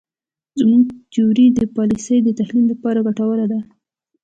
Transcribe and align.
زموږ 0.59 0.83
تیوري 1.13 1.45
د 1.57 1.59
پالیسیو 1.75 2.25
د 2.25 2.29
تحلیل 2.39 2.65
لپاره 2.71 3.03
ګټوره 3.07 3.45
ده. 3.51 3.59